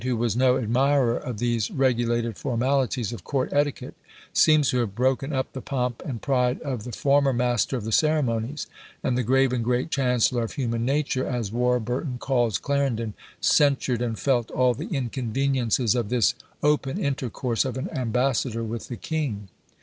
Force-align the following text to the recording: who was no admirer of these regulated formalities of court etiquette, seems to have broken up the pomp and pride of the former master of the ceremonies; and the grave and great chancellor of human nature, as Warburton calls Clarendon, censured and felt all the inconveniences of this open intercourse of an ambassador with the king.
who 0.03 0.17
was 0.17 0.35
no 0.35 0.57
admirer 0.57 1.15
of 1.15 1.37
these 1.37 1.69
regulated 1.69 2.35
formalities 2.35 3.13
of 3.13 3.23
court 3.23 3.49
etiquette, 3.53 3.93
seems 4.33 4.69
to 4.71 4.79
have 4.79 4.95
broken 4.95 5.31
up 5.31 5.53
the 5.53 5.61
pomp 5.61 6.01
and 6.03 6.23
pride 6.23 6.59
of 6.61 6.85
the 6.85 6.91
former 6.91 7.31
master 7.31 7.77
of 7.77 7.83
the 7.83 7.91
ceremonies; 7.91 8.65
and 9.03 9.15
the 9.15 9.21
grave 9.21 9.53
and 9.53 9.63
great 9.63 9.91
chancellor 9.91 10.41
of 10.41 10.53
human 10.53 10.83
nature, 10.83 11.27
as 11.27 11.51
Warburton 11.51 12.17
calls 12.17 12.57
Clarendon, 12.57 13.13
censured 13.41 14.01
and 14.01 14.17
felt 14.17 14.49
all 14.49 14.73
the 14.73 14.87
inconveniences 14.87 15.93
of 15.93 16.09
this 16.09 16.33
open 16.63 16.97
intercourse 16.97 17.63
of 17.63 17.77
an 17.77 17.87
ambassador 17.95 18.63
with 18.63 18.87
the 18.87 18.97
king. 18.97 19.49